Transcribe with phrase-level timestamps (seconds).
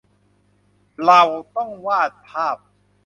[1.05, 1.21] เรา
[1.55, 2.57] ต้องวาดภาพ